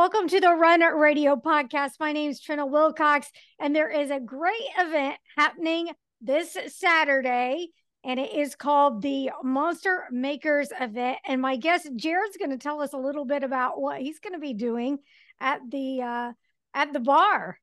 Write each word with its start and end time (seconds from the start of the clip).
Welcome 0.00 0.28
to 0.28 0.40
the 0.40 0.54
Run 0.54 0.80
Radio 0.80 1.36
podcast. 1.36 2.00
My 2.00 2.12
name 2.12 2.30
is 2.30 2.40
Trina 2.40 2.64
Wilcox, 2.64 3.30
and 3.58 3.76
there 3.76 3.90
is 3.90 4.10
a 4.10 4.18
great 4.18 4.54
event 4.78 5.18
happening 5.36 5.90
this 6.22 6.56
Saturday, 6.68 7.68
and 8.02 8.18
it 8.18 8.32
is 8.32 8.54
called 8.54 9.02
the 9.02 9.28
Monster 9.42 10.04
Makers 10.10 10.70
event. 10.80 11.18
And 11.26 11.42
my 11.42 11.56
guest 11.56 11.86
Jared's 11.96 12.38
going 12.38 12.48
to 12.50 12.56
tell 12.56 12.80
us 12.80 12.94
a 12.94 12.96
little 12.96 13.26
bit 13.26 13.44
about 13.44 13.78
what 13.78 14.00
he's 14.00 14.20
going 14.20 14.32
to 14.32 14.38
be 14.38 14.54
doing 14.54 15.00
at 15.38 15.60
the 15.70 16.00
uh, 16.00 16.32
at 16.72 16.94
the 16.94 17.00
bar. 17.00 17.58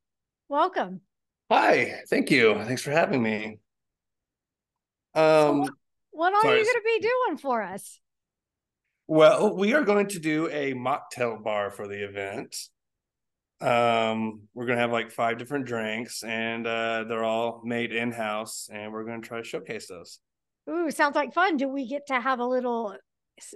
Welcome. 0.48 1.00
Hi, 1.50 2.02
thank 2.08 2.30
you. 2.30 2.54
Thanks 2.54 2.82
for 2.82 2.92
having 2.92 3.20
me. 3.20 3.58
Um, 5.16 5.24
so 5.24 5.58
what, 5.58 5.72
what 6.12 6.34
are 6.34 6.42
sorry. 6.42 6.58
you 6.60 6.64
going 6.64 6.76
to 6.76 6.82
be 6.84 7.00
doing 7.00 7.38
for 7.38 7.64
us? 7.64 7.98
Well, 9.08 9.56
we 9.56 9.72
are 9.72 9.82
going 9.82 10.08
to 10.08 10.18
do 10.18 10.48
a 10.50 10.74
mocktail 10.74 11.42
bar 11.42 11.70
for 11.70 11.88
the 11.88 12.04
event. 12.04 12.54
Um, 13.60 14.42
we're 14.54 14.66
gonna 14.66 14.80
have 14.80 14.92
like 14.92 15.10
five 15.10 15.38
different 15.38 15.64
drinks, 15.64 16.22
and 16.22 16.66
uh, 16.66 17.04
they're 17.08 17.24
all 17.24 17.62
made 17.64 17.92
in 17.92 18.12
house, 18.12 18.68
and 18.70 18.92
we're 18.92 19.04
gonna 19.04 19.22
try 19.22 19.38
to 19.38 19.44
showcase 19.44 19.88
those. 19.88 20.20
Ooh, 20.68 20.90
sounds 20.90 21.16
like 21.16 21.32
fun. 21.32 21.56
Do 21.56 21.68
we 21.68 21.88
get 21.88 22.06
to 22.08 22.20
have 22.20 22.38
a 22.38 22.44
little 22.44 22.94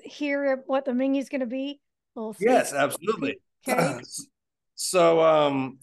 hear 0.03 0.63
what 0.67 0.85
the 0.85 0.95
menu 0.95 1.21
is 1.21 1.29
going 1.29 1.41
to 1.41 1.47
be? 1.47 1.81
yes, 2.41 2.73
absolutely. 2.73 3.39
Okay. 3.69 4.01
so, 4.75 5.21
um, 5.21 5.79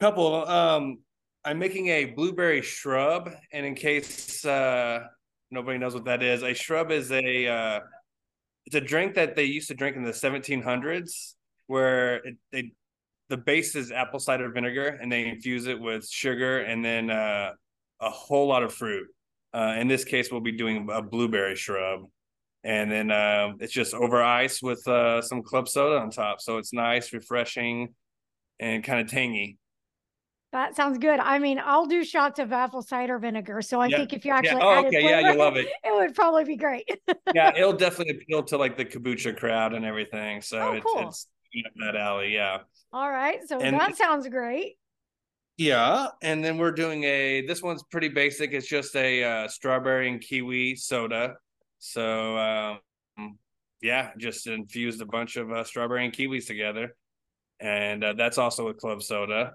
couple. 0.00 0.48
Um, 0.48 0.98
I'm 1.44 1.58
making 1.58 1.88
a 1.88 2.06
blueberry 2.06 2.62
shrub, 2.62 3.30
and 3.52 3.64
in 3.64 3.74
case 3.74 4.44
uh, 4.44 5.04
nobody 5.50 5.78
knows 5.78 5.94
what 5.94 6.06
that 6.06 6.22
is, 6.22 6.42
a 6.42 6.54
shrub 6.54 6.90
is 6.90 7.10
a 7.12 7.46
uh, 7.46 7.80
it's 8.68 8.74
a 8.74 8.82
drink 8.82 9.14
that 9.14 9.34
they 9.34 9.44
used 9.44 9.68
to 9.68 9.74
drink 9.74 9.96
in 9.96 10.02
the 10.02 10.10
1700s 10.10 11.32
where 11.68 12.16
it, 12.16 12.36
they 12.52 12.70
the 13.30 13.36
base 13.38 13.74
is 13.74 13.90
apple 13.90 14.18
cider 14.18 14.50
vinegar 14.50 14.88
and 15.00 15.10
they 15.10 15.26
infuse 15.26 15.66
it 15.66 15.80
with 15.80 16.06
sugar 16.06 16.60
and 16.60 16.84
then 16.84 17.08
uh, 17.08 17.52
a 18.00 18.10
whole 18.10 18.46
lot 18.46 18.62
of 18.62 18.74
fruit. 18.74 19.06
Uh, 19.54 19.76
in 19.78 19.88
this 19.88 20.04
case 20.04 20.30
we'll 20.30 20.42
be 20.42 20.52
doing 20.52 20.86
a 20.92 21.00
blueberry 21.00 21.56
shrub. 21.56 22.00
And 22.62 22.92
then 22.92 23.10
uh, 23.10 23.52
it's 23.58 23.72
just 23.72 23.94
over 23.94 24.22
ice 24.22 24.60
with 24.60 24.86
uh, 24.86 25.22
some 25.22 25.42
club 25.42 25.66
soda 25.66 25.96
on 25.98 26.10
top. 26.10 26.42
So 26.42 26.58
it's 26.58 26.74
nice 26.74 27.14
refreshing 27.14 27.94
and 28.60 28.84
kind 28.84 29.00
of 29.00 29.10
tangy 29.10 29.56
that 30.52 30.74
sounds 30.74 30.98
good. 30.98 31.20
I 31.20 31.38
mean, 31.38 31.60
I'll 31.62 31.86
do 31.86 32.02
shots 32.04 32.38
of 32.38 32.52
apple 32.52 32.80
cider 32.80 33.18
vinegar. 33.18 33.60
So 33.60 33.80
I 33.80 33.86
yeah. 33.86 33.98
think 33.98 34.12
if 34.14 34.24
you 34.24 34.32
actually 34.32 34.60
yeah. 34.60 34.66
oh, 34.66 34.86
okay, 34.86 35.00
flavor, 35.02 35.08
yeah, 35.08 35.32
you 35.32 35.38
love 35.38 35.56
it. 35.56 35.68
It 35.84 35.92
would 35.92 36.14
probably 36.14 36.44
be 36.44 36.56
great. 36.56 36.88
yeah, 37.34 37.54
it'll 37.54 37.72
definitely 37.76 38.16
appeal 38.16 38.42
to 38.44 38.56
like 38.56 38.76
the 38.76 38.84
kombucha 38.84 39.36
crowd 39.36 39.74
and 39.74 39.84
everything. 39.84 40.40
So 40.40 40.58
oh, 40.58 40.72
it's 40.72 40.86
cool. 40.86 41.08
it's 41.08 41.26
that 41.80 41.96
alley, 41.96 42.32
yeah. 42.32 42.58
All 42.92 43.10
right, 43.10 43.46
so 43.46 43.60
and, 43.60 43.78
that 43.78 43.96
sounds 43.96 44.26
great. 44.28 44.78
Yeah, 45.58 46.08
and 46.22 46.42
then 46.42 46.56
we're 46.56 46.72
doing 46.72 47.04
a. 47.04 47.44
This 47.46 47.62
one's 47.62 47.82
pretty 47.90 48.08
basic. 48.08 48.52
It's 48.52 48.66
just 48.66 48.94
a 48.96 49.24
uh, 49.24 49.48
strawberry 49.48 50.08
and 50.08 50.20
kiwi 50.20 50.76
soda. 50.76 51.34
So 51.78 52.38
um, 52.38 53.38
yeah, 53.82 54.10
just 54.16 54.46
infused 54.46 55.02
a 55.02 55.06
bunch 55.06 55.36
of 55.36 55.50
uh, 55.52 55.64
strawberry 55.64 56.04
and 56.04 56.14
kiwis 56.14 56.46
together, 56.46 56.96
and 57.60 58.02
uh, 58.02 58.14
that's 58.14 58.38
also 58.38 58.68
a 58.68 58.74
club 58.74 59.02
soda. 59.02 59.52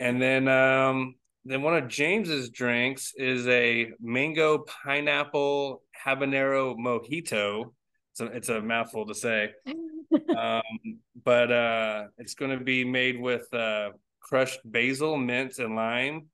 And 0.00 0.20
then 0.20 0.48
um 0.48 1.14
then 1.44 1.62
one 1.62 1.76
of 1.76 1.88
James's 1.88 2.50
drinks 2.50 3.12
is 3.16 3.46
a 3.46 3.92
mango 4.00 4.58
pineapple 4.58 5.82
habanero 6.04 6.76
mojito. 6.76 7.72
So 8.14 8.26
it's 8.26 8.48
a 8.48 8.60
mouthful 8.60 9.06
to 9.06 9.14
say. 9.14 9.50
um, 10.36 10.62
but 11.22 11.52
uh 11.52 12.04
it's 12.18 12.34
going 12.34 12.58
to 12.58 12.64
be 12.64 12.84
made 12.84 13.20
with 13.20 13.52
uh 13.54 13.90
crushed 14.20 14.60
basil, 14.64 15.16
mint, 15.18 15.58
and 15.58 15.76
lime. 15.76 16.28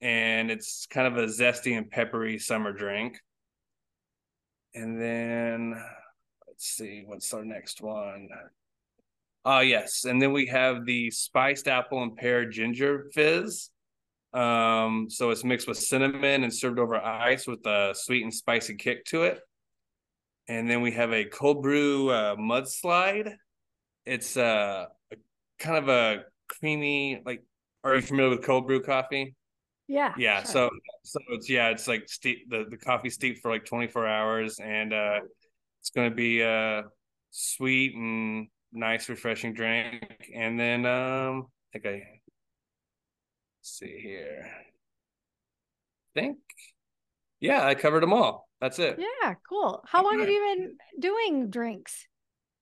And 0.00 0.50
it's 0.50 0.86
kind 0.86 1.06
of 1.06 1.18
a 1.18 1.26
zesty 1.26 1.76
and 1.76 1.90
peppery 1.90 2.38
summer 2.38 2.72
drink. 2.72 3.20
And 4.74 4.98
then 5.00 5.74
let's 6.48 6.66
see, 6.66 7.02
what's 7.06 7.34
our 7.34 7.44
next 7.44 7.82
one? 7.82 8.28
Uh 9.44 9.60
yes, 9.60 10.04
and 10.04 10.20
then 10.20 10.32
we 10.32 10.46
have 10.46 10.84
the 10.84 11.10
spiced 11.10 11.68
apple 11.68 12.02
and 12.02 12.16
pear 12.16 12.48
ginger 12.48 13.10
fizz. 13.14 13.70
Um, 14.32 15.06
so 15.08 15.30
it's 15.30 15.44
mixed 15.44 15.66
with 15.66 15.78
cinnamon 15.78 16.44
and 16.44 16.54
served 16.54 16.78
over 16.78 16.96
ice 16.96 17.46
with 17.46 17.64
a 17.66 17.94
sweet 17.94 18.22
and 18.22 18.32
spicy 18.32 18.76
kick 18.76 19.04
to 19.06 19.24
it. 19.24 19.40
And 20.48 20.68
then 20.68 20.82
we 20.82 20.92
have 20.92 21.12
a 21.12 21.24
cold 21.24 21.62
brew 21.62 22.10
uh, 22.10 22.36
mudslide. 22.36 23.34
It's 24.04 24.36
uh, 24.36 24.86
a 25.12 25.16
kind 25.58 25.78
of 25.78 25.88
a 25.88 26.24
creamy, 26.48 27.22
like. 27.24 27.42
Are 27.82 27.94
you 27.94 28.02
familiar 28.02 28.28
with 28.28 28.44
cold 28.44 28.66
brew 28.66 28.82
coffee? 28.82 29.34
Yeah. 29.88 30.12
Yeah. 30.18 30.42
Sure. 30.42 30.52
So 30.52 30.70
so 31.02 31.20
it's 31.30 31.48
yeah, 31.48 31.70
it's 31.70 31.88
like 31.88 32.10
steep 32.10 32.50
the 32.50 32.66
the 32.68 32.76
coffee 32.76 33.08
steep 33.08 33.38
for 33.38 33.50
like 33.50 33.64
twenty 33.64 33.86
four 33.86 34.06
hours, 34.06 34.60
and 34.62 34.92
uh, 34.92 35.20
it's 35.80 35.88
going 35.88 36.10
to 36.10 36.14
be 36.14 36.42
uh 36.42 36.82
sweet 37.30 37.94
and 37.94 38.48
nice, 38.72 39.08
refreshing 39.08 39.54
drink. 39.54 40.30
And 40.34 40.58
then 40.58 40.86
um, 40.86 41.46
I 41.74 41.78
think 41.78 41.86
I 41.86 42.02
see 43.62 43.98
here. 44.02 44.50
I 46.16 46.20
think 46.20 46.38
yeah, 47.40 47.64
I 47.64 47.74
covered 47.74 48.02
them 48.02 48.12
all. 48.12 48.48
That's 48.60 48.78
it. 48.78 48.98
Yeah, 48.98 49.34
cool. 49.48 49.82
How 49.86 50.04
long 50.04 50.18
have 50.18 50.28
you 50.28 50.54
been 50.56 50.76
doing 51.00 51.50
drinks? 51.50 52.06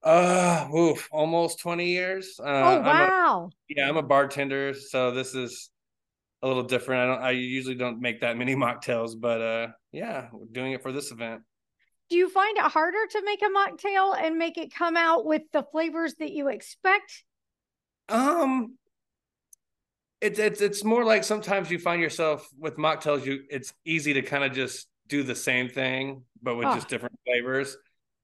Uh, 0.02 0.68
oof, 0.72 1.08
almost 1.10 1.58
20 1.58 1.86
years. 1.86 2.38
Uh, 2.38 2.44
oh, 2.46 2.80
wow. 2.80 3.50
A, 3.50 3.74
yeah, 3.74 3.88
I'm 3.88 3.96
a 3.96 4.02
bartender, 4.02 4.72
so 4.72 5.10
this 5.10 5.34
is 5.34 5.70
a 6.42 6.46
little 6.46 6.62
different. 6.62 7.02
I 7.02 7.14
don't 7.14 7.24
I 7.24 7.30
usually 7.32 7.74
don't 7.74 8.00
make 8.00 8.20
that 8.20 8.36
many 8.36 8.54
mocktails, 8.56 9.12
but 9.18 9.40
uh 9.40 9.66
yeah, 9.92 10.28
we're 10.32 10.46
doing 10.46 10.72
it 10.72 10.82
for 10.82 10.92
this 10.92 11.10
event 11.10 11.42
do 12.10 12.16
you 12.16 12.28
find 12.28 12.56
it 12.56 12.64
harder 12.64 13.06
to 13.10 13.22
make 13.24 13.42
a 13.42 13.46
mocktail 13.46 14.16
and 14.18 14.36
make 14.36 14.58
it 14.58 14.72
come 14.72 14.96
out 14.96 15.24
with 15.24 15.42
the 15.52 15.62
flavors 15.62 16.14
that 16.14 16.32
you 16.32 16.48
expect? 16.48 17.24
Um, 18.08 18.76
it's 20.20 20.38
it's 20.38 20.60
it's 20.60 20.84
more 20.84 21.04
like 21.04 21.24
sometimes 21.24 21.70
you 21.70 21.78
find 21.78 22.00
yourself 22.00 22.48
with 22.58 22.76
mocktails. 22.76 23.24
You 23.24 23.40
it's 23.50 23.72
easy 23.84 24.14
to 24.14 24.22
kind 24.22 24.44
of 24.44 24.52
just 24.52 24.86
do 25.08 25.22
the 25.22 25.34
same 25.34 25.68
thing, 25.68 26.22
but 26.42 26.56
with 26.56 26.66
oh. 26.66 26.74
just 26.74 26.88
different 26.88 27.18
flavors. 27.26 27.76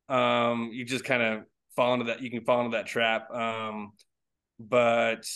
Um, 0.09 0.71
you 0.73 0.85
just 0.85 1.05
kind 1.05 1.23
of 1.23 1.45
fall 1.77 1.95
into 1.95 2.07
that. 2.07 2.23
You 2.23 2.31
can 2.31 2.45
fall 2.45 2.65
into 2.65 2.77
that 2.77 2.87
trap. 2.87 3.31
Um, 3.31 3.93
but 4.59 5.27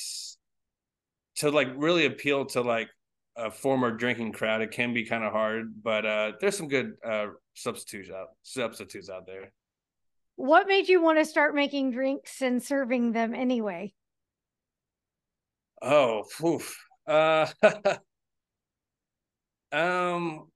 to 1.37 1.51
like 1.51 1.69
really 1.77 2.07
appeal 2.07 2.47
to 2.47 2.61
like 2.63 2.89
a 3.37 3.51
former 3.51 3.91
drinking 3.91 4.33
crowd, 4.33 4.63
it 4.63 4.73
can 4.73 4.93
be 4.93 5.05
kind 5.05 5.25
of 5.25 5.33
hard. 5.33 5.83
But 5.83 6.07
uh, 6.07 6.33
there's 6.41 6.57
some 6.57 6.69
good 6.69 6.95
uh, 7.05 7.27
substitutes 7.59 8.11
out 8.11 8.29
substitutes 8.43 9.11
out 9.11 9.27
there. 9.27 9.53
What 10.37 10.69
made 10.69 10.89
you 10.89 11.03
want 11.03 11.19
to 11.19 11.25
start 11.25 11.55
making 11.55 11.91
drinks 11.91 12.43
and 12.43 12.63
serving 12.63 13.13
them 13.13 13.35
anyway? 13.35 13.93
Oh, 15.83 16.25
oof. 16.45 16.79
Uh, 17.07 17.47
um, 19.73 20.49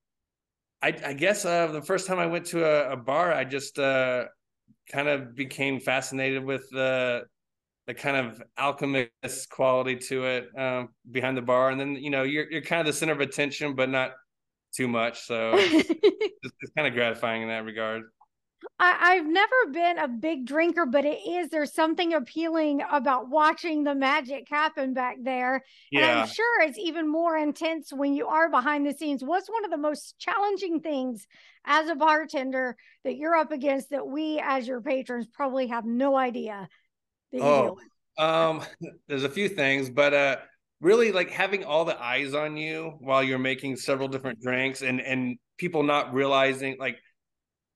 I, 0.81 0.97
I 1.05 1.13
guess 1.15 1.45
uh, 1.45 1.69
the 1.69 1.83
first 1.83 2.07
time 2.07 2.19
I 2.19 2.27
went 2.27 2.47
to 2.47 2.65
a, 2.65 2.93
a 2.93 2.97
bar, 2.97 3.33
I 3.33 3.45
just 3.45 3.79
uh, 3.79 4.27
kind 4.91 5.09
of 5.09 5.35
became 5.35 5.81
fascinated 5.81 6.45
with 6.45 6.69
the 6.71 7.25
the 7.89 7.95
kind 7.95 8.17
of 8.17 8.41
alchemist 8.57 9.51
quality 9.51 9.97
to 9.97 10.25
it 10.25 10.49
um, 10.57 10.91
behind 11.11 11.37
the 11.37 11.43
bar, 11.43 11.71
and 11.71 11.81
then 11.81 11.97
you 11.97 12.11
know 12.11 12.23
you're 12.23 12.51
you're 12.51 12.63
kind 12.63 12.81
of 12.81 12.87
the 12.87 12.93
center 12.93 13.13
of 13.13 13.21
attention, 13.21 13.75
but 13.75 13.89
not 13.89 14.13
too 14.75 14.89
much. 14.89 15.23
So 15.27 15.53
it's, 15.57 16.53
it's 16.61 16.73
kind 16.77 16.89
of 16.89 16.95
gratifying 16.95 17.43
in 17.43 17.49
that 17.49 17.65
regard. 17.65 18.03
I, 18.79 19.15
have 19.15 19.27
never 19.27 19.55
been 19.73 19.99
a 19.99 20.09
big 20.09 20.47
drinker, 20.47 20.87
but 20.87 21.05
it 21.05 21.19
is 21.27 21.49
there's 21.49 21.73
something 21.73 22.15
appealing 22.15 22.83
about 22.91 23.29
watching 23.29 23.85
the 23.85 23.95
magic 23.95 24.49
happen 24.49 24.95
back 24.95 25.17
there. 25.23 25.63
Yeah. 25.91 26.01
And 26.01 26.21
I'm 26.21 26.29
sure 26.29 26.63
it's 26.63 26.79
even 26.79 27.09
more 27.09 27.37
intense 27.37 27.93
when 27.93 28.15
you 28.15 28.27
are 28.27 28.49
behind 28.51 28.87
the 28.87 28.93
scenes. 28.93 29.23
What's 29.23 29.51
one 29.51 29.65
of 29.65 29.71
the 29.71 29.79
most 29.79 30.19
challenging 30.19 30.81
things 30.81 31.27
as 31.65 31.89
a 31.89 31.95
bartender 31.95 32.77
that 33.05 33.17
you're 33.17 33.37
up 33.37 33.53
against 33.53 33.91
that 33.91 34.07
we 34.07 34.41
as 34.45 34.67
your 34.67 34.81
patrons 34.81 35.27
probably 35.33 35.69
have 35.69 35.85
no 35.85 36.17
idea 36.17 36.69
that 37.33 37.39
you 37.39 37.45
oh, 37.45 37.79
Um, 38.19 38.63
there's 39.09 39.25
a 39.25 39.29
few 39.29 39.49
things, 39.49 39.91
but 39.91 40.15
uh 40.15 40.37
really 40.83 41.13
like 41.13 41.31
having 41.31 41.65
all 41.65 41.85
the 41.85 41.99
eyes 42.03 42.35
on 42.35 42.57
you 42.57 42.95
while 42.99 43.23
you're 43.23 43.39
making 43.39 43.77
several 43.77 44.09
different 44.09 44.41
drinks 44.43 44.83
and 44.83 45.01
and 45.01 45.39
people 45.57 45.83
not 45.85 46.13
realizing 46.13 46.77
like 46.79 46.99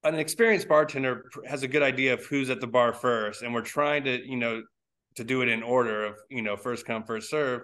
an 0.02 0.16
experienced 0.16 0.68
bartender 0.68 1.30
has 1.46 1.62
a 1.62 1.68
good 1.68 1.82
idea 1.82 2.14
of 2.14 2.24
who's 2.26 2.50
at 2.50 2.60
the 2.60 2.66
bar 2.66 2.92
first 2.92 3.42
and 3.42 3.54
we're 3.54 3.62
trying 3.62 4.04
to 4.04 4.28
you 4.28 4.36
know 4.36 4.60
to 5.14 5.24
do 5.24 5.40
it 5.40 5.48
in 5.48 5.62
order 5.62 6.04
of 6.04 6.16
you 6.28 6.42
know 6.42 6.56
first 6.56 6.84
come 6.84 7.04
first 7.04 7.30
serve. 7.30 7.62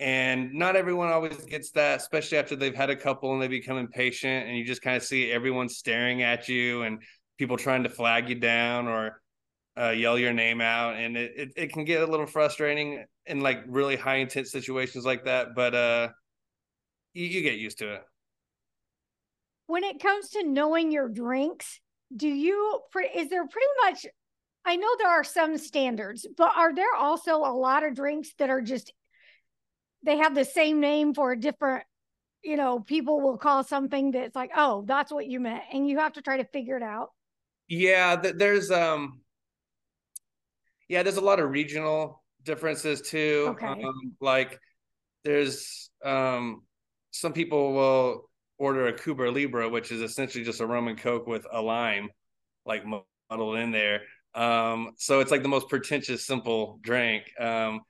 And 0.00 0.54
not 0.54 0.76
everyone 0.76 1.08
always 1.08 1.36
gets 1.44 1.72
that 1.72 1.98
especially 2.00 2.38
after 2.38 2.54
they've 2.54 2.74
had 2.74 2.88
a 2.88 2.96
couple 2.96 3.32
and 3.32 3.42
they 3.42 3.48
become 3.48 3.76
impatient 3.76 4.46
and 4.46 4.56
you 4.56 4.64
just 4.64 4.80
kind 4.80 4.96
of 4.96 5.02
see 5.02 5.30
everyone 5.30 5.68
staring 5.68 6.22
at 6.22 6.48
you 6.48 6.82
and 6.82 7.02
people 7.36 7.56
trying 7.56 7.82
to 7.82 7.88
flag 7.88 8.28
you 8.28 8.36
down 8.36 8.86
or 8.86 9.20
uh, 9.78 9.90
yell 9.90 10.18
your 10.18 10.32
name 10.32 10.60
out, 10.60 10.96
and 10.96 11.16
it, 11.16 11.32
it, 11.36 11.52
it 11.56 11.72
can 11.72 11.84
get 11.84 12.02
a 12.02 12.06
little 12.06 12.26
frustrating 12.26 13.04
in 13.28 13.40
like 13.40 13.62
really 13.66 13.96
high 13.96 14.16
intense 14.16 14.50
situations 14.50 15.04
like 15.04 15.24
that. 15.24 15.54
But 15.54 15.74
uh, 15.74 16.08
you, 17.12 17.26
you 17.26 17.42
get 17.42 17.58
used 17.58 17.78
to 17.78 17.94
it. 17.94 18.02
When 19.66 19.84
it 19.84 20.00
comes 20.00 20.30
to 20.30 20.44
knowing 20.44 20.90
your 20.90 21.08
drinks, 21.08 21.80
do 22.14 22.28
you 22.28 22.80
is 23.14 23.28
there 23.28 23.46
pretty 23.46 23.66
much? 23.84 24.06
I 24.64 24.76
know 24.76 24.88
there 24.98 25.10
are 25.10 25.24
some 25.24 25.56
standards, 25.56 26.26
but 26.36 26.52
are 26.56 26.74
there 26.74 26.94
also 26.96 27.36
a 27.36 27.52
lot 27.52 27.84
of 27.84 27.94
drinks 27.94 28.30
that 28.38 28.50
are 28.50 28.62
just 28.62 28.92
they 30.02 30.18
have 30.18 30.34
the 30.34 30.44
same 30.44 30.80
name 30.80 31.14
for 31.14 31.32
a 31.32 31.38
different 31.38 31.84
you 32.42 32.56
know, 32.56 32.80
people 32.80 33.20
will 33.20 33.36
call 33.36 33.64
something 33.64 34.12
that's 34.12 34.36
like, 34.36 34.50
oh, 34.56 34.84
that's 34.86 35.12
what 35.12 35.26
you 35.26 35.40
meant. 35.40 35.64
And 35.72 35.88
you 35.88 35.98
have 35.98 36.14
to 36.14 36.22
try 36.22 36.36
to 36.36 36.44
figure 36.44 36.76
it 36.76 36.82
out. 36.82 37.10
Yeah, 37.68 38.16
there's 38.16 38.70
um 38.70 39.20
yeah, 40.88 41.02
there's 41.02 41.16
a 41.16 41.22
lot 41.22 41.40
of 41.40 41.50
regional 41.50 42.22
differences 42.48 43.02
too. 43.02 43.46
Okay. 43.50 43.66
Um, 43.66 44.16
like 44.20 44.58
there's 45.24 45.90
um 46.04 46.62
some 47.10 47.32
people 47.32 47.74
will 47.74 48.30
order 48.58 48.88
a 48.88 48.92
Cuba 48.92 49.24
Libre, 49.30 49.68
which 49.68 49.92
is 49.92 50.00
essentially 50.00 50.42
just 50.42 50.60
a 50.60 50.66
rum 50.66 50.88
and 50.88 50.98
coke 50.98 51.26
with 51.26 51.46
a 51.52 51.60
lime 51.62 52.08
like 52.66 52.84
muddled 53.30 53.58
in 53.58 53.70
there. 53.70 54.00
Um, 54.34 54.92
so 54.96 55.20
it's 55.20 55.30
like 55.30 55.42
the 55.42 55.48
most 55.48 55.68
pretentious, 55.68 56.26
simple 56.26 56.80
drink. 56.82 57.24
Um, 57.38 57.80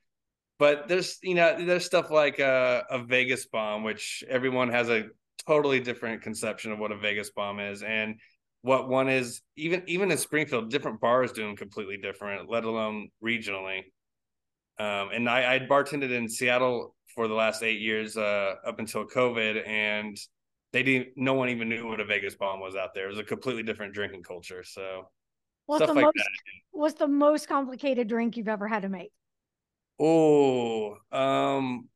but 0.58 0.88
there's 0.88 1.18
you 1.22 1.34
know 1.34 1.64
there's 1.64 1.84
stuff 1.84 2.10
like 2.10 2.38
a, 2.40 2.84
a 2.90 2.98
Vegas 3.04 3.46
bomb, 3.46 3.84
which 3.84 4.24
everyone 4.28 4.70
has 4.70 4.88
a 4.90 5.04
totally 5.46 5.80
different 5.80 6.22
conception 6.22 6.72
of 6.72 6.78
what 6.78 6.92
a 6.92 6.98
Vegas 6.98 7.30
bomb 7.30 7.60
is, 7.60 7.82
and 7.82 8.16
what 8.62 8.88
one 8.88 9.08
is. 9.08 9.40
Even 9.56 9.82
even 9.86 10.10
in 10.10 10.18
Springfield, 10.18 10.70
different 10.70 11.00
bars 11.00 11.32
do 11.32 11.42
them 11.42 11.56
completely 11.56 11.96
different, 11.96 12.50
let 12.50 12.64
alone 12.64 13.08
regionally. 13.22 13.82
Um, 14.78 15.10
and 15.12 15.28
I 15.28 15.54
I 15.54 15.58
bartended 15.58 16.10
in 16.10 16.28
Seattle 16.28 16.94
for 17.14 17.26
the 17.26 17.34
last 17.34 17.62
eight 17.62 17.80
years, 17.80 18.16
uh, 18.16 18.54
up 18.64 18.78
until 18.78 19.04
COVID, 19.04 19.66
and 19.66 20.16
they 20.72 20.82
didn't. 20.82 21.08
No 21.16 21.34
one 21.34 21.48
even 21.48 21.68
knew 21.68 21.88
what 21.88 22.00
a 22.00 22.04
Vegas 22.04 22.36
bomb 22.36 22.60
was 22.60 22.76
out 22.76 22.94
there. 22.94 23.06
It 23.06 23.10
was 23.10 23.18
a 23.18 23.24
completely 23.24 23.62
different 23.62 23.92
drinking 23.94 24.22
culture. 24.22 24.62
So 24.62 25.08
what's 25.66 25.82
stuff 25.82 25.88
the 25.88 25.94
like 25.94 26.04
most, 26.04 26.14
that. 26.16 26.28
What's 26.70 26.98
the 26.98 27.08
most 27.08 27.48
complicated 27.48 28.08
drink 28.08 28.36
you've 28.36 28.48
ever 28.48 28.68
had 28.68 28.82
to 28.82 28.88
make? 28.88 29.10
Oh, 29.98 30.96
um, 31.10 31.88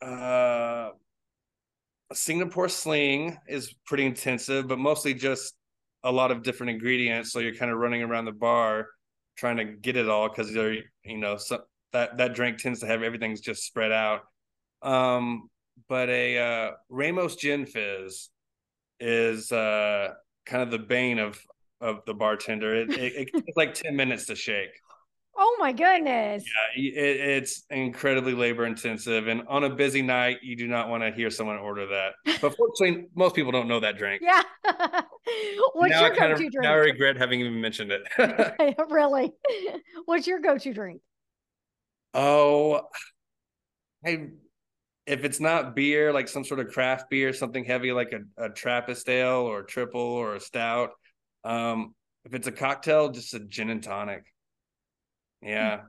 uh, 0.00 0.90
Singapore 2.12 2.68
sling 2.68 3.36
is 3.48 3.74
pretty 3.84 4.06
intensive, 4.06 4.68
but 4.68 4.78
mostly 4.78 5.12
just 5.12 5.54
a 6.04 6.12
lot 6.12 6.30
of 6.30 6.44
different 6.44 6.70
ingredients. 6.70 7.32
So 7.32 7.40
you're 7.40 7.56
kind 7.56 7.72
of 7.72 7.78
running 7.78 8.02
around 8.02 8.26
the 8.26 8.32
bar 8.32 8.86
trying 9.36 9.56
to 9.58 9.64
get 9.64 9.96
it 9.96 10.08
all 10.08 10.28
because 10.28 10.52
they're, 10.52 10.82
you 11.04 11.18
know, 11.18 11.36
so 11.36 11.62
that 11.92 12.18
that 12.18 12.34
drink 12.34 12.58
tends 12.58 12.80
to 12.80 12.86
have 12.86 13.02
everything's 13.02 13.40
just 13.40 13.64
spread 13.64 13.92
out. 13.92 14.22
Um, 14.82 15.48
but 15.88 16.08
a 16.08 16.38
uh, 16.38 16.70
Ramos 16.88 17.36
Gin 17.36 17.66
Fizz 17.66 18.30
is 18.98 19.52
uh 19.52 20.14
kind 20.46 20.62
of 20.62 20.70
the 20.70 20.78
bane 20.78 21.18
of 21.18 21.40
of 21.80 22.00
the 22.06 22.14
bartender. 22.14 22.74
It, 22.74 22.90
it, 22.96 23.12
it 23.14 23.32
takes 23.34 23.56
like 23.56 23.74
ten 23.74 23.96
minutes 23.96 24.26
to 24.26 24.36
shake. 24.36 24.80
Oh 25.38 25.56
my 25.60 25.72
goodness. 25.72 26.44
Yeah, 26.46 26.82
it, 26.82 27.20
it's 27.20 27.64
incredibly 27.70 28.32
labor 28.32 28.64
intensive. 28.64 29.28
And 29.28 29.42
on 29.48 29.64
a 29.64 29.70
busy 29.70 30.00
night, 30.00 30.38
you 30.42 30.56
do 30.56 30.66
not 30.66 30.88
want 30.88 31.02
to 31.02 31.12
hear 31.12 31.30
someone 31.30 31.56
order 31.56 31.86
that. 31.86 32.38
But 32.40 32.56
fortunately, 32.56 33.08
most 33.14 33.34
people 33.34 33.52
don't 33.52 33.68
know 33.68 33.80
that 33.80 33.98
drink. 33.98 34.22
Yeah. 34.22 34.42
What's 35.74 35.90
now 35.90 36.06
your 36.06 36.16
go 36.16 36.28
to 36.28 36.36
drink? 36.36 36.54
Now 36.54 36.72
I 36.72 36.76
regret 36.76 37.16
having 37.16 37.40
even 37.40 37.60
mentioned 37.60 37.92
it. 37.92 38.02
really? 38.90 39.32
What's 40.06 40.26
your 40.26 40.40
go 40.40 40.56
to 40.56 40.72
drink? 40.72 41.02
Oh, 42.14 42.88
I 44.04 44.28
if 45.06 45.24
it's 45.24 45.38
not 45.38 45.76
beer, 45.76 46.12
like 46.12 46.28
some 46.28 46.44
sort 46.44 46.60
of 46.60 46.68
craft 46.68 47.10
beer, 47.10 47.32
something 47.32 47.64
heavy 47.64 47.92
like 47.92 48.12
a, 48.12 48.46
a 48.46 48.50
Trappist 48.50 49.08
ale 49.08 49.42
or 49.42 49.60
a 49.60 49.66
triple 49.66 50.00
or 50.00 50.34
a 50.34 50.40
stout. 50.40 50.90
Um, 51.44 51.94
if 52.24 52.34
it's 52.34 52.48
a 52.48 52.52
cocktail, 52.52 53.10
just 53.10 53.34
a 53.34 53.40
gin 53.40 53.70
and 53.70 53.82
tonic. 53.82 54.24
Yeah. 55.42 55.82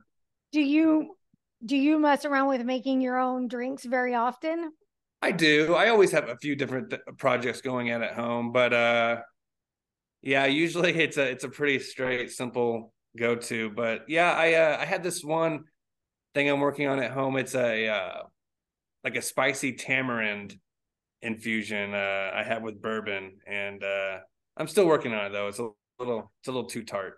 Do 0.52 0.60
you 0.60 1.16
do 1.64 1.76
you 1.76 1.98
mess 1.98 2.24
around 2.24 2.48
with 2.48 2.62
making 2.64 3.00
your 3.00 3.18
own 3.18 3.48
drinks 3.48 3.84
very 3.84 4.14
often? 4.14 4.72
I 5.20 5.32
do. 5.32 5.74
I 5.74 5.88
always 5.88 6.12
have 6.12 6.28
a 6.28 6.36
few 6.36 6.54
different 6.54 6.90
th- 6.90 7.02
projects 7.18 7.60
going 7.60 7.90
at 7.90 8.02
at 8.02 8.14
home, 8.14 8.52
but 8.52 8.72
uh 8.72 9.16
yeah, 10.22 10.46
usually 10.46 10.94
it's 10.94 11.16
a 11.16 11.30
it's 11.30 11.44
a 11.44 11.48
pretty 11.48 11.78
straight 11.78 12.30
simple 12.30 12.92
go 13.16 13.34
to, 13.36 13.70
but 13.70 14.02
yeah, 14.08 14.32
I 14.32 14.54
uh 14.54 14.76
I 14.80 14.84
had 14.84 15.02
this 15.02 15.22
one 15.24 15.64
thing 16.34 16.48
I'm 16.48 16.60
working 16.60 16.86
on 16.88 17.00
at 17.02 17.10
home. 17.12 17.36
It's 17.36 17.54
a 17.54 17.88
uh 17.88 18.22
like 19.04 19.16
a 19.16 19.22
spicy 19.22 19.74
tamarind 19.74 20.56
infusion 21.22 21.94
uh 21.94 22.30
I 22.34 22.44
have 22.44 22.62
with 22.62 22.80
bourbon 22.80 23.38
and 23.46 23.82
uh 23.82 24.18
I'm 24.56 24.68
still 24.68 24.86
working 24.86 25.14
on 25.14 25.26
it 25.26 25.30
though. 25.30 25.48
It's 25.48 25.58
a 25.58 25.70
little 25.98 26.32
it's 26.40 26.48
a 26.48 26.52
little 26.52 26.68
too 26.68 26.84
tart 26.84 27.14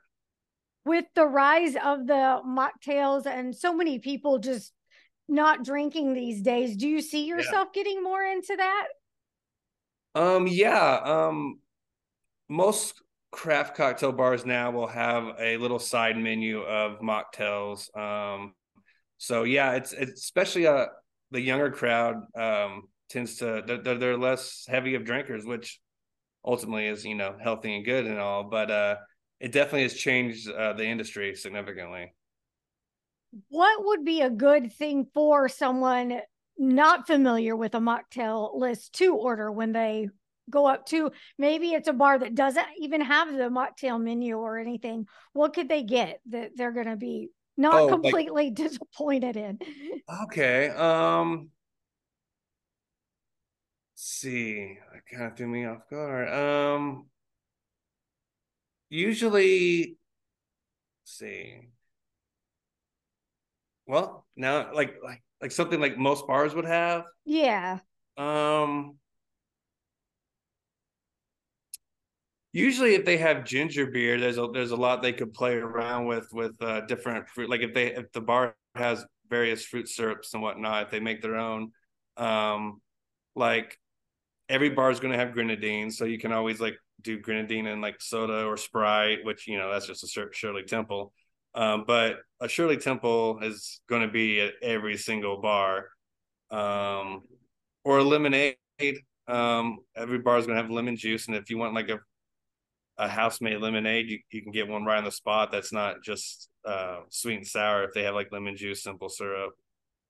with 0.85 1.05
the 1.15 1.27
rise 1.27 1.77
of 1.77 2.07
the 2.07 2.41
mocktails 2.47 3.27
and 3.27 3.55
so 3.55 3.75
many 3.75 3.99
people 3.99 4.39
just 4.39 4.73
not 5.29 5.65
drinking 5.65 6.15
these 6.15 6.43
days, 6.43 6.77
do 6.77 6.89
you 6.89 7.01
see 7.01 7.27
yourself 7.27 7.69
yeah. 7.75 7.83
getting 7.83 8.03
more 8.03 8.23
into 8.23 8.57
that? 8.57 8.87
Um, 10.15 10.47
yeah. 10.47 11.01
Um, 11.05 11.61
most 12.49 12.95
craft 13.31 13.77
cocktail 13.77 14.13
bars 14.13 14.45
now 14.45 14.71
will 14.73 14.89
have 14.89 15.37
a 15.39 15.57
little 15.57 15.79
side 15.79 16.17
menu 16.17 16.63
of 16.63 17.01
mocktails. 17.01 17.97
Um, 17.97 18.55
so 19.19 19.45
yeah, 19.45 19.73
it's, 19.73 19.93
it's 19.93 20.23
especially 20.23 20.67
uh 20.67 20.87
the 21.31 21.41
younger 21.41 21.71
crowd 21.71 22.17
um 22.35 22.89
tends 23.09 23.37
to 23.37 23.63
they're, 23.67 23.99
they're 23.99 24.17
less 24.17 24.65
heavy 24.69 24.95
of 24.95 25.05
drinkers, 25.05 25.45
which 25.45 25.81
ultimately 26.45 26.87
is 26.87 27.05
you 27.05 27.15
know 27.15 27.37
healthy 27.41 27.77
and 27.77 27.85
good 27.85 28.07
and 28.07 28.19
all. 28.19 28.45
But 28.45 28.71
uh, 28.71 28.97
it 29.41 29.53
definitely 29.53 29.83
has 29.83 29.95
changed 29.95 30.51
uh, 30.51 30.75
the 30.75 30.85
industry 30.85 31.35
significantly. 31.35 32.15
What 33.49 33.85
would 33.87 34.05
be 34.05 34.21
a 34.21 34.31
good 34.31 34.73
thing 34.73 35.07
for 35.15 35.49
someone 35.49 36.21
not 36.59 37.07
familiar 37.07 37.57
with 37.57 37.75
a 37.75 37.79
mocktail 37.79 38.55
list 38.55 38.93
to 38.93 39.17
order 39.17 39.51
when 39.51 39.73
they 39.73 40.09
go 40.51 40.67
up 40.67 40.85
to 40.85 41.11
maybe 41.39 41.73
it's 41.73 41.89
a 41.89 41.93
bar 41.93 42.19
that 42.19 42.35
doesn't 42.35 42.67
even 42.79 43.01
have 43.01 43.33
the 43.33 43.45
mocktail 43.45 44.03
menu 44.03 44.37
or 44.37 44.59
anything 44.59 45.07
what 45.33 45.55
could 45.55 45.69
they 45.69 45.83
get 45.83 46.21
that 46.29 46.51
they're 46.57 46.73
going 46.73 46.89
to 46.89 46.97
be 46.97 47.31
not 47.57 47.83
oh, 47.83 47.89
completely 47.89 48.47
like, 48.47 48.55
disappointed 48.55 49.37
in 49.37 49.59
okay 50.25 50.69
um 50.71 51.49
see 53.95 54.77
i 54.93 55.17
kind 55.17 55.31
of 55.31 55.37
threw 55.37 55.47
me 55.47 55.65
off 55.65 55.89
guard 55.89 56.29
um 56.29 57.07
usually 58.91 59.97
see. 61.05 61.69
Well 63.87 64.27
now 64.37 64.73
like 64.75 64.97
like 65.03 65.23
like 65.41 65.53
something 65.53 65.81
like 65.81 65.97
most 65.97 66.27
bars 66.27 66.55
would 66.55 66.67
have. 66.67 67.05
Yeah. 67.25 67.79
Um 68.19 68.97
usually 72.53 72.95
if 72.97 73.05
they 73.05 73.17
have 73.17 73.45
ginger 73.45 73.87
beer 73.87 74.19
there's 74.19 74.37
a 74.37 74.49
there's 74.53 74.73
a 74.73 74.77
lot 74.77 75.03
they 75.03 75.13
could 75.13 75.33
play 75.33 75.55
around 75.55 76.07
with 76.07 76.29
with 76.33 76.61
uh 76.61 76.81
different 76.83 77.29
fruit 77.29 77.49
like 77.49 77.61
if 77.61 77.73
they 77.73 77.95
if 77.95 78.11
the 78.13 78.21
bar 78.21 78.57
has 78.75 79.07
various 79.29 79.65
fruit 79.65 79.89
syrups 79.89 80.35
and 80.35 80.43
whatnot 80.43 80.83
if 80.83 80.91
they 80.91 81.01
make 81.01 81.23
their 81.23 81.37
own. 81.37 81.71
Um 82.17 82.81
like 83.37 83.79
every 84.49 84.71
bar 84.71 84.91
is 84.91 84.99
going 84.99 85.13
to 85.13 85.19
have 85.19 85.33
grenadine 85.33 85.91
so 85.93 86.05
you 86.05 86.19
can 86.19 86.33
always 86.33 86.61
like 86.61 86.77
do 87.03 87.19
grenadine 87.19 87.67
and 87.67 87.81
like 87.81 88.01
soda 88.01 88.45
or 88.45 88.57
Sprite, 88.57 89.25
which 89.25 89.47
you 89.47 89.59
know 89.59 89.73
that's 89.73 89.87
just 89.87 90.05
a 90.05 90.29
Shirley 90.33 90.63
Temple. 90.63 91.13
Um, 91.55 91.85
but 91.87 92.19
a 92.41 92.49
Shirley 92.49 92.77
Temple 92.77 93.41
is 93.43 93.81
going 93.89 94.03
to 94.03 94.09
be 94.09 94.41
at 94.41 94.53
every 94.63 94.97
single 94.97 95.41
bar, 95.41 95.87
um, 96.51 97.23
or 97.85 97.99
a 97.99 98.05
lemonade. 98.05 98.57
Um, 99.27 99.79
every 99.97 100.19
bar 100.19 100.39
is 100.39 100.47
going 100.47 100.57
to 100.57 100.63
have 100.63 100.71
lemon 100.71 100.97
juice, 100.97 101.27
and 101.29 101.37
if 101.37 101.51
you 101.51 101.59
want 101.59 101.75
like 101.75 101.89
a 101.89 102.01
a 103.01 103.09
house 103.09 103.41
made 103.41 103.57
lemonade, 103.57 104.11
you, 104.11 104.19
you 104.31 104.43
can 104.43 104.53
get 104.53 104.69
one 104.69 104.85
right 104.85 104.99
on 104.99 105.05
the 105.05 105.11
spot. 105.11 105.51
That's 105.51 105.73
not 105.73 106.03
just 106.03 106.51
uh, 106.67 107.01
sweet 107.09 107.37
and 107.37 107.47
sour. 107.47 107.85
If 107.85 107.95
they 107.95 108.03
have 108.03 108.15
like 108.15 108.31
lemon 108.31 108.57
juice, 108.57 108.83
simple 108.83 109.09
syrup, 109.09 109.55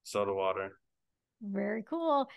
soda 0.03 0.35
water. 0.35 0.77
Very 1.41 1.85
cool. 1.85 2.29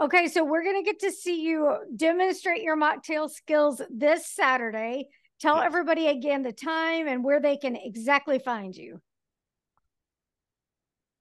Okay, 0.00 0.28
so 0.28 0.42
we're 0.42 0.64
going 0.64 0.82
to 0.82 0.90
get 0.90 1.00
to 1.00 1.12
see 1.12 1.42
you 1.42 1.76
demonstrate 1.94 2.62
your 2.62 2.78
mocktail 2.78 3.30
skills 3.30 3.82
this 3.90 4.26
Saturday. 4.26 5.08
Tell 5.40 5.60
everybody 5.60 6.06
again 6.06 6.42
the 6.42 6.52
time 6.52 7.08
and 7.08 7.22
where 7.22 7.40
they 7.40 7.56
can 7.56 7.76
exactly 7.76 8.38
find 8.38 8.74
you. 8.74 9.02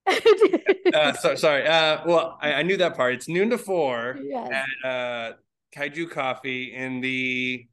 uh, 0.93 1.13
so, 1.13 1.35
sorry. 1.35 1.67
Uh, 1.67 2.01
well, 2.05 2.37
I, 2.41 2.53
I, 2.53 2.63
knew 2.63 2.77
that 2.77 2.95
part. 2.95 3.13
It's 3.13 3.27
noon 3.27 3.49
to 3.51 3.57
four 3.57 4.17
yes. 4.23 4.49
at 4.51 4.89
uh, 4.89 5.33
Kaiju 5.75 6.09
Coffee 6.09 6.73
in 6.73 7.01
the 7.01 7.67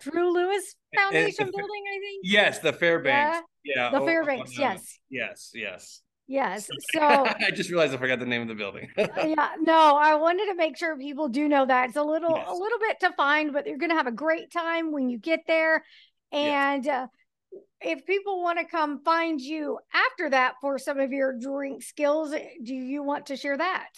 Drew 0.00 0.32
Lewis 0.32 0.76
Foundation 0.94 1.46
building, 1.46 1.82
I 1.88 1.98
think. 2.00 2.20
Yes, 2.22 2.58
the 2.60 2.72
Fairbanks. 2.72 3.46
Yeah, 3.64 3.90
yeah 3.90 3.98
the 3.98 4.04
Fairbanks. 4.04 4.52
Oh, 4.56 4.60
yes. 4.60 4.98
Yes, 5.10 5.50
yes. 5.54 6.02
Yes. 6.28 6.68
So 6.92 7.00
I 7.00 7.50
just 7.52 7.70
realized 7.70 7.94
I 7.94 7.98
forgot 7.98 8.18
the 8.18 8.26
name 8.26 8.42
of 8.42 8.48
the 8.48 8.54
building. 8.54 8.88
Uh, 8.96 9.06
yeah. 9.16 9.50
No, 9.60 9.96
I 9.96 10.14
wanted 10.14 10.46
to 10.46 10.54
make 10.54 10.76
sure 10.76 10.96
people 10.96 11.28
do 11.28 11.48
know 11.48 11.66
that 11.66 11.88
it's 11.88 11.96
a 11.96 12.02
little 12.02 12.36
yes. 12.36 12.46
a 12.48 12.52
little 12.52 12.78
bit 12.78 13.00
to 13.00 13.12
find, 13.12 13.52
but 13.52 13.66
you're 13.66 13.78
going 13.78 13.90
to 13.90 13.96
have 13.96 14.06
a 14.06 14.12
great 14.12 14.50
time 14.50 14.92
when 14.92 15.08
you 15.08 15.18
get 15.18 15.40
there. 15.46 15.84
And 16.32 16.84
yes. 16.84 17.04
uh, 17.04 17.58
if 17.80 18.06
people 18.06 18.42
want 18.42 18.58
to 18.58 18.64
come 18.64 19.02
find 19.04 19.40
you 19.40 19.78
after 19.92 20.30
that 20.30 20.54
for 20.60 20.78
some 20.78 20.98
of 20.98 21.12
your 21.12 21.38
drink 21.38 21.82
skills, 21.82 22.34
do 22.62 22.74
you 22.74 23.02
want 23.02 23.26
to 23.26 23.36
share 23.36 23.56
that? 23.56 23.88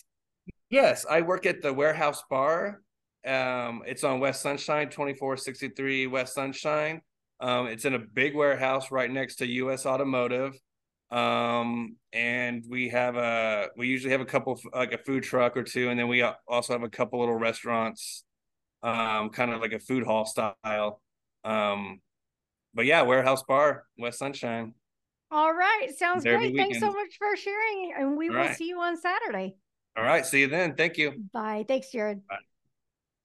Yes, 0.71 1.07
I 1.09 1.23
work 1.23 1.47
at 1.47 1.63
the 1.63 1.73
Warehouse 1.73 2.23
Bar. 2.29 2.83
Um, 3.27 3.83
it's 3.87 4.05
on 4.05 4.21
West 4.21 4.43
Sunshine, 4.43 4.91
2463 4.91 6.07
West 6.09 6.35
Sunshine. 6.35 7.01
Um, 7.41 7.69
it's 7.69 7.85
in 7.85 7.95
a 7.95 7.99
big 7.99 8.35
warehouse 8.35 8.91
right 8.91 9.11
next 9.11 9.37
to 9.37 9.47
US 9.47 9.87
Automotive. 9.87 10.59
Um, 11.11 11.97
and 12.13 12.65
we 12.69 12.91
have 12.91 13.17
a 13.17 13.69
we 13.77 13.89
usually 13.89 14.13
have 14.13 14.21
a 14.21 14.27
couple 14.27 14.61
like 14.75 14.93
a 14.93 14.99
food 14.99 15.23
truck 15.23 15.57
or 15.57 15.63
two, 15.63 15.89
and 15.89 15.99
then 15.99 16.09
we 16.09 16.23
also 16.47 16.73
have 16.73 16.83
a 16.83 16.89
couple 16.89 17.21
little 17.21 17.37
restaurants, 17.37 18.25
um, 18.83 19.31
kind 19.31 19.53
of 19.53 19.61
like 19.61 19.73
a 19.73 19.79
food 19.79 20.05
hall 20.05 20.27
style. 20.27 21.01
Um, 21.45 22.01
but 22.75 22.85
yeah, 22.85 23.03
warehouse 23.03 23.43
bar, 23.43 23.85
West 23.99 24.19
Sunshine. 24.19 24.75
All 25.31 25.53
right, 25.53 25.89
sounds 25.97 26.25
great. 26.25 26.57
Thanks 26.57 26.81
so 26.81 26.93
much 26.93 27.17
for 27.19 27.37
sharing, 27.37 27.93
and 27.97 28.17
we 28.17 28.29
All 28.29 28.35
will 28.35 28.43
right. 28.43 28.57
see 28.57 28.69
you 28.69 28.81
on 28.81 28.97
Saturday. 28.97 29.57
All 29.97 30.05
right, 30.05 30.25
see 30.25 30.41
you 30.41 30.49
then. 30.49 30.75
Thank 30.75 30.97
you. 30.97 31.23
Bye. 31.33 31.65
Thanks, 31.67 31.91
Jared. 31.91 32.27
Bye. 32.29 32.37